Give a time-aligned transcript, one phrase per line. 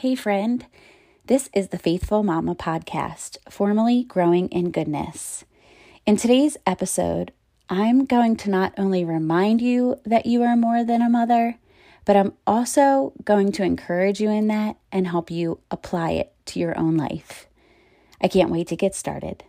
[0.00, 0.66] Hey, friend.
[1.24, 5.46] This is the Faithful Mama podcast, formerly Growing in Goodness.
[6.04, 7.32] In today's episode,
[7.70, 11.56] I'm going to not only remind you that you are more than a mother,
[12.04, 16.60] but I'm also going to encourage you in that and help you apply it to
[16.60, 17.46] your own life.
[18.20, 19.44] I can't wait to get started.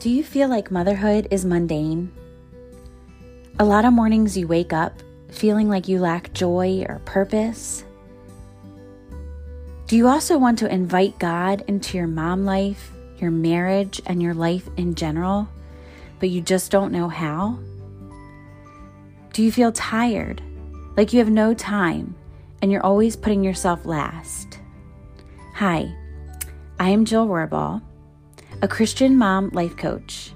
[0.00, 2.10] Do you feel like motherhood is mundane?
[3.60, 7.84] A lot of mornings you wake up feeling like you lack joy or purpose.
[9.86, 14.32] Do you also want to invite God into your mom life, your marriage, and your
[14.32, 15.46] life in general,
[16.20, 17.58] but you just don't know how?
[19.34, 20.40] Do you feel tired,
[20.96, 22.14] like you have no time,
[22.62, 24.58] and you're always putting yourself last?
[25.56, 25.94] Hi,
[26.78, 27.82] I am Jill Rohrbaugh,
[28.62, 30.32] a Christian mom life coach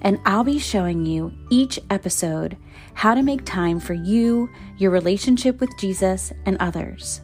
[0.00, 2.56] and I'll be showing you each episode
[2.94, 7.20] how to make time for you, your relationship with Jesus, and others.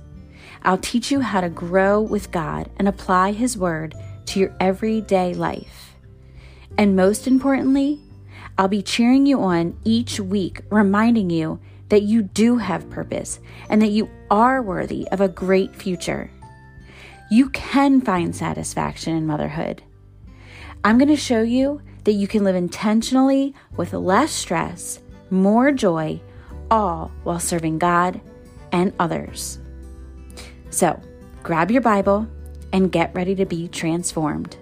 [0.62, 3.94] I'll teach you how to grow with God and apply His Word
[4.26, 5.96] to your everyday life.
[6.76, 8.00] And most importantly,
[8.58, 13.80] I'll be cheering you on each week, reminding you that you do have purpose and
[13.82, 16.30] that you are worthy of a great future.
[17.30, 19.82] You can find satisfaction in motherhood.
[20.84, 26.20] I'm going to show you that you can live intentionally with less stress, more joy,
[26.70, 28.20] all while serving God
[28.72, 29.58] and others.
[30.70, 31.00] So,
[31.42, 32.28] grab your Bible
[32.72, 34.56] and get ready to be transformed.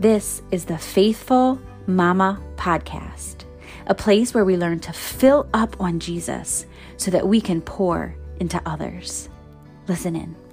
[0.00, 3.44] This is the Faithful Mama Podcast,
[3.86, 8.14] a place where we learn to fill up on Jesus so that we can pour
[8.40, 9.28] into others.
[9.86, 10.45] Listen in.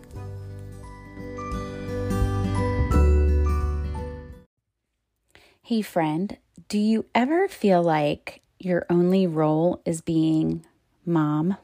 [5.73, 6.37] Hey, friend,
[6.69, 10.63] do you ever feel like your only role is being
[11.03, 11.57] mom?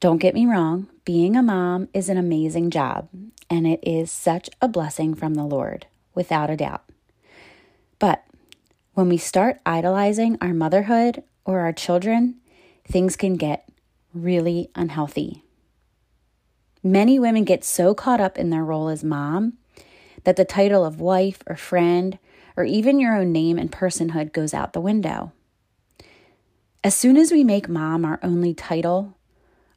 [0.00, 3.10] Don't get me wrong, being a mom is an amazing job,
[3.50, 6.84] and it is such a blessing from the Lord, without a doubt.
[7.98, 8.24] But
[8.94, 12.36] when we start idolizing our motherhood or our children,
[12.82, 13.68] things can get
[14.14, 15.42] really unhealthy.
[16.82, 19.58] Many women get so caught up in their role as mom
[20.24, 22.18] that the title of wife or friend
[22.58, 25.30] or even your own name and personhood goes out the window.
[26.82, 29.16] As soon as we make mom our only title,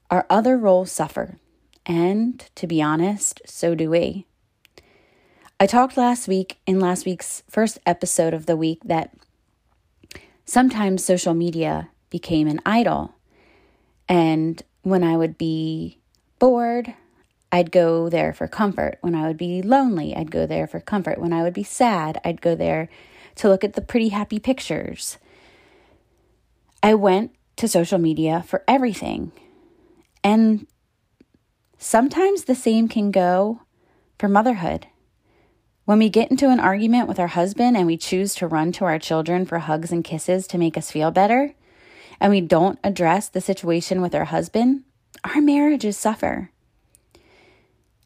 [0.09, 1.37] our other roles suffer.
[1.85, 4.25] And to be honest, so do we.
[5.59, 9.13] I talked last week in last week's first episode of the week that
[10.45, 13.13] sometimes social media became an idol.
[14.09, 15.99] And when I would be
[16.39, 16.95] bored,
[17.51, 18.97] I'd go there for comfort.
[19.01, 21.19] When I would be lonely, I'd go there for comfort.
[21.19, 22.87] When I would be sad, I'd go there
[23.35, 25.17] to look at the pretty happy pictures.
[26.81, 29.31] I went to social media for everything.
[30.23, 30.65] And
[31.77, 33.61] sometimes the same can go
[34.17, 34.87] for motherhood.
[35.85, 38.85] When we get into an argument with our husband and we choose to run to
[38.85, 41.53] our children for hugs and kisses to make us feel better,
[42.19, 44.83] and we don't address the situation with our husband,
[45.23, 46.51] our marriages suffer.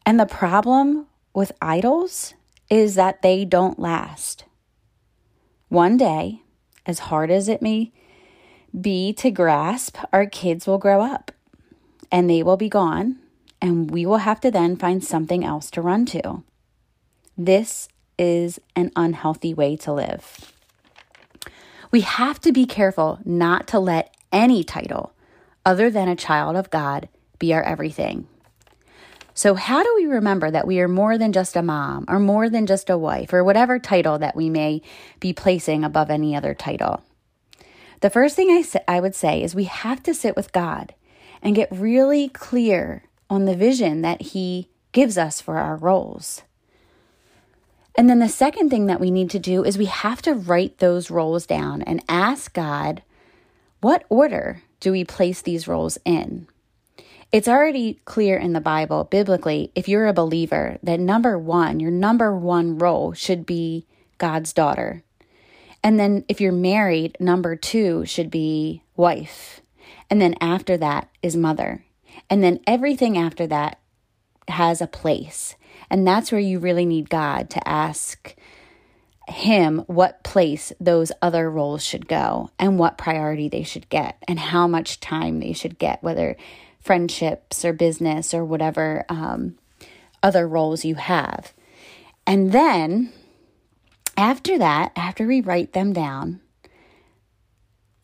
[0.06, 2.34] And the problem with idols
[2.70, 4.44] is that they don't last.
[5.68, 6.42] One day,
[6.86, 7.92] as hard as it may
[8.80, 11.32] be to grasp, our kids will grow up
[12.12, 13.16] and they will be gone,
[13.60, 16.44] and we will have to then find something else to run to.
[17.36, 20.52] This is an unhealthy way to live.
[21.90, 25.12] We have to be careful not to let any title
[25.64, 27.08] other than a child of God
[27.40, 28.28] be our everything.
[29.36, 32.48] So, how do we remember that we are more than just a mom or more
[32.48, 34.80] than just a wife or whatever title that we may
[35.20, 37.04] be placing above any other title?
[38.00, 40.94] The first thing I, sa- I would say is we have to sit with God
[41.42, 46.40] and get really clear on the vision that He gives us for our roles.
[47.94, 50.78] And then the second thing that we need to do is we have to write
[50.78, 53.02] those roles down and ask God,
[53.82, 56.46] what order do we place these roles in?
[57.32, 61.90] It's already clear in the Bible, biblically, if you're a believer, that number one, your
[61.90, 63.86] number one role should be
[64.18, 65.02] God's daughter.
[65.82, 69.60] And then if you're married, number two should be wife.
[70.08, 71.84] And then after that is mother.
[72.30, 73.80] And then everything after that
[74.48, 75.56] has a place.
[75.90, 78.34] And that's where you really need God to ask
[79.28, 84.38] Him what place those other roles should go and what priority they should get and
[84.38, 86.36] how much time they should get, whether
[86.86, 89.58] friendships or business or whatever um,
[90.22, 91.52] other roles you have.
[92.26, 93.12] And then
[94.16, 96.40] after that, after we write them down,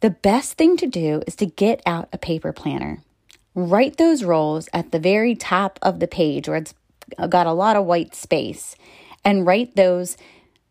[0.01, 3.03] The best thing to do is to get out a paper planner.
[3.55, 6.75] Write those roles at the very top of the page where it's
[7.29, 8.75] got a lot of white space
[9.25, 10.17] and write those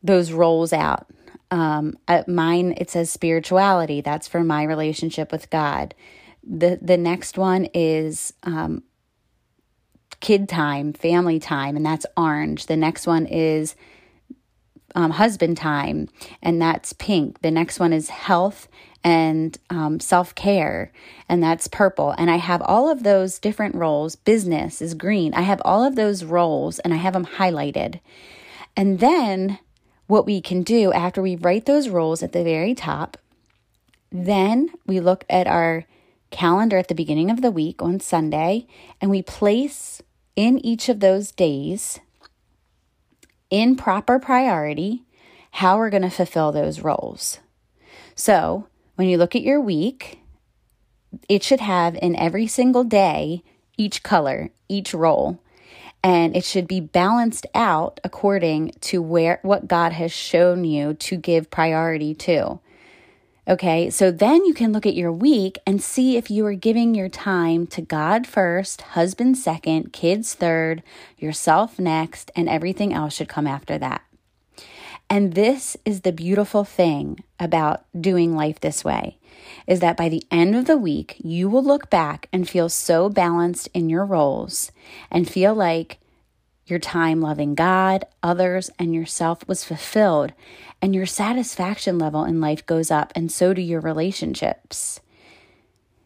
[0.03, 1.07] those roles out.
[1.49, 4.01] Um, at mine it says spirituality.
[4.01, 5.95] That's for my relationship with God.
[6.43, 8.83] The the next one is um,
[10.19, 12.67] kid time, family time, and that's orange.
[12.67, 13.75] The next one is
[14.95, 16.09] um, husband time,
[16.41, 17.41] and that's pink.
[17.41, 18.67] The next one is health
[19.03, 20.91] and um, self care,
[21.27, 22.13] and that's purple.
[22.17, 24.15] And I have all of those different roles.
[24.15, 25.33] Business is green.
[25.33, 27.99] I have all of those roles, and I have them highlighted.
[28.75, 29.59] And then
[30.07, 33.17] what we can do after we write those roles at the very top,
[34.11, 35.85] then we look at our
[36.31, 38.65] calendar at the beginning of the week on Sunday,
[38.99, 40.01] and we place
[40.35, 41.99] in each of those days
[43.49, 45.03] in proper priority
[45.51, 47.39] how we're going to fulfill those roles.
[48.15, 50.19] So, when you look at your week,
[51.27, 53.43] it should have in every single day
[53.77, 55.39] each color, each role,
[56.03, 61.17] and it should be balanced out according to where what God has shown you to
[61.17, 62.59] give priority to.
[63.51, 66.95] Okay, so then you can look at your week and see if you are giving
[66.95, 70.81] your time to God first, husband second, kids third,
[71.17, 74.03] yourself next, and everything else should come after that.
[75.09, 79.17] And this is the beautiful thing about doing life this way
[79.67, 83.09] is that by the end of the week, you will look back and feel so
[83.09, 84.71] balanced in your roles
[85.11, 85.97] and feel like
[86.71, 90.33] your time loving God, others, and yourself was fulfilled,
[90.81, 95.01] and your satisfaction level in life goes up, and so do your relationships.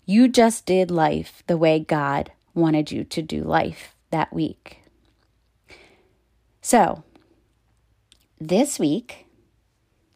[0.06, 4.80] You just did life the way God wanted you to do life that week.
[6.62, 7.04] So,
[8.40, 9.28] this week,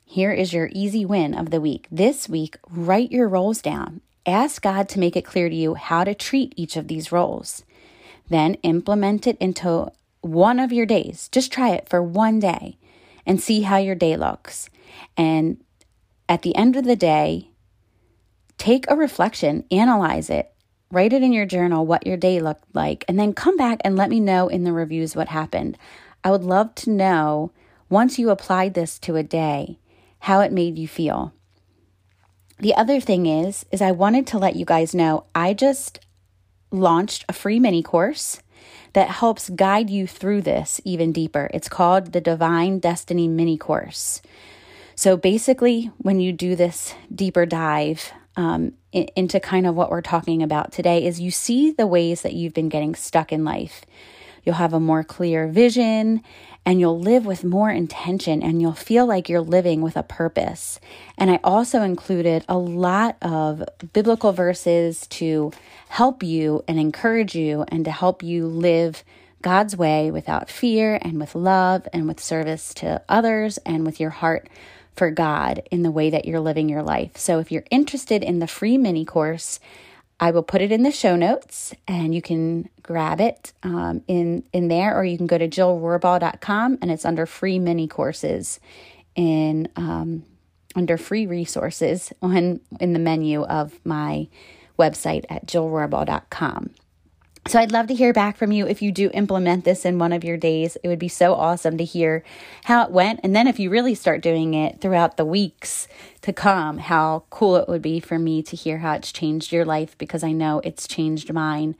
[0.06, 1.88] here is your easy win of the week.
[1.92, 4.02] This week, write your roles down.
[4.26, 7.64] Ask God to make it clear to you how to treat each of these roles.
[8.28, 11.30] Then implement it into one of your days.
[11.32, 12.78] Just try it for one day
[13.26, 14.70] and see how your day looks.
[15.16, 15.64] And
[16.28, 17.50] at the end of the day,
[18.58, 20.52] take a reflection, analyze it,
[20.92, 23.96] write it in your journal what your day looked like, and then come back and
[23.96, 25.78] let me know in the reviews what happened.
[26.24, 27.52] I would love to know
[27.90, 29.80] once you applied this to a day
[30.20, 31.34] how it made you feel.
[32.60, 36.00] The other thing is is I wanted to let you guys know I just
[36.72, 38.42] launched a free mini course
[38.94, 41.50] that helps guide you through this even deeper.
[41.54, 44.22] It's called the Divine Destiny Mini Course.
[44.96, 50.44] So basically, when you do this deeper dive um, into kind of what we're talking
[50.44, 53.86] about today, is you see the ways that you've been getting stuck in life.
[54.44, 56.24] You'll have a more clear vision
[56.66, 60.80] and you'll live with more intention and you'll feel like you're living with a purpose.
[61.18, 63.64] And I also included a lot of
[63.94, 65.52] biblical verses to
[65.90, 69.04] help you and encourage you and to help you live
[69.42, 74.10] God's way without fear and with love and with service to others and with your
[74.10, 74.50] heart
[74.96, 77.16] for God in the way that you're living your life.
[77.16, 79.60] So if you're interested in the free mini course,
[80.20, 84.44] I will put it in the show notes and you can grab it um, in,
[84.52, 88.60] in there, or you can go to jillrohrbaugh.com and it's under free mini courses
[89.16, 90.24] in um,
[90.76, 94.28] under free resources on in the menu of my
[94.78, 96.72] website at jillrohrbaugh.com.
[97.48, 100.14] So I'd love to hear back from you if you do implement this in one
[100.14, 100.78] of your days.
[100.84, 102.24] It would be so awesome to hear
[102.66, 103.22] how it went.
[103.24, 105.88] And then if you really start doing it throughout the weeks
[106.22, 109.66] to come, how cool it would be for me to hear how it's changed your
[109.66, 111.76] life because I know it's changed mine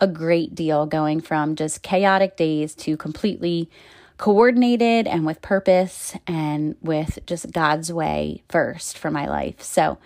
[0.00, 3.70] a great deal going from just chaotic days to completely
[4.18, 9.62] coordinated and with purpose and with just God's way first for my life.
[9.62, 9.98] So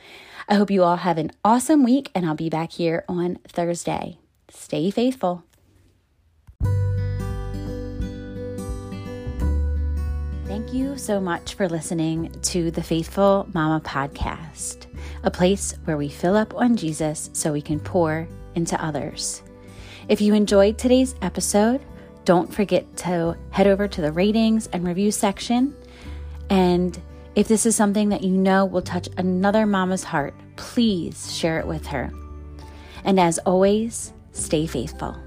[0.49, 4.19] I hope you all have an awesome week and I'll be back here on Thursday.
[4.57, 5.45] Stay faithful.
[10.47, 14.87] Thank you so much for listening to the Faithful Mama podcast,
[15.23, 19.43] a place where we fill up on Jesus so we can pour into others.
[20.09, 21.85] If you enjoyed today's episode,
[22.25, 25.77] don't forget to head over to the ratings and review section.
[26.49, 26.99] And
[27.35, 31.67] if this is something that you know will touch another mama's heart, please share it
[31.67, 32.11] with her.
[33.05, 35.26] And as always, Stay faithful.